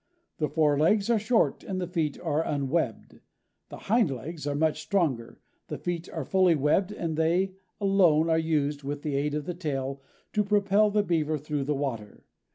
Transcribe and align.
The 0.39 0.49
fore 0.49 0.79
legs 0.79 1.11
are 1.11 1.19
short 1.19 1.63
and 1.63 1.79
the 1.79 1.85
feet 1.85 2.19
are 2.19 2.41
unwebbed. 2.43 3.19
The 3.69 3.77
hind 3.77 4.09
legs 4.09 4.47
are 4.47 4.55
much 4.55 4.81
stronger, 4.81 5.39
the 5.67 5.77
feet 5.77 6.09
are 6.09 6.25
fully 6.25 6.55
webbed 6.55 6.91
and 6.91 7.15
they, 7.15 7.53
alone, 7.79 8.27
are 8.27 8.39
used, 8.39 8.81
with 8.81 9.03
the 9.03 9.13
aid 9.15 9.35
of 9.35 9.45
the 9.45 9.53
tail, 9.53 10.01
to 10.33 10.43
propel 10.43 10.89
the 10.89 11.03
Beaver 11.03 11.37
through 11.37 11.65
the 11.65 11.75
water. 11.75 12.25